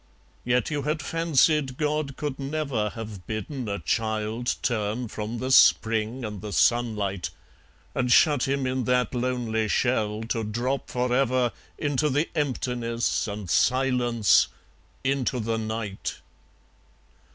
(Yet, 0.43 0.71
you 0.71 0.81
had 0.81 0.99
fancied, 0.99 1.77
God 1.77 2.17
could 2.17 2.39
never 2.39 2.89
Have 2.95 3.27
bidden 3.27 3.69
a 3.69 3.77
child 3.77 4.55
turn 4.63 5.07
from 5.07 5.37
the 5.37 5.51
spring 5.51 6.25
and 6.25 6.41
the 6.41 6.51
sunlight, 6.51 7.29
And 7.93 8.11
shut 8.11 8.47
him 8.47 8.65
in 8.65 8.85
that 8.85 9.13
lonely 9.13 9.67
shell, 9.67 10.23
to 10.29 10.43
drop 10.43 10.89
for 10.89 11.13
ever 11.13 11.51
Into 11.77 12.09
the 12.09 12.27
emptiness 12.33 13.27
and 13.27 13.47
silence, 13.47 14.47
into 15.03 15.39
the 15.39 15.59
night. 15.59 16.21